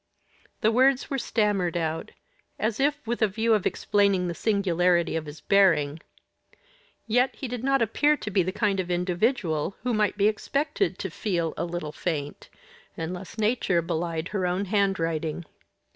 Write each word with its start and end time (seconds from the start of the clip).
The 0.61 0.71
words 0.71 1.11
were 1.11 1.19
stammered 1.19 1.77
out, 1.77 2.09
as 2.57 2.79
if 2.79 3.05
with 3.05 3.21
a 3.21 3.27
view 3.27 3.53
of 3.53 3.67
explaining 3.67 4.27
the 4.27 4.33
singularity 4.33 5.15
of 5.15 5.27
his 5.27 5.41
bearing 5.41 6.01
yet 7.05 7.35
he 7.35 7.47
did 7.47 7.63
not 7.63 7.83
appear 7.83 8.17
to 8.17 8.31
be 8.31 8.41
the 8.41 8.51
kind 8.51 8.79
of 8.79 8.89
individual 8.89 9.77
who 9.83 9.93
might 9.93 10.17
be 10.17 10.27
expected 10.27 10.97
to 10.97 11.11
feel 11.11 11.53
"a 11.55 11.65
little 11.65 11.91
faint," 11.91 12.49
unless 12.97 13.37
nature 13.37 13.83
belied 13.83 14.29
her 14.29 14.47
own 14.47 14.65
handwriting. 14.65 15.45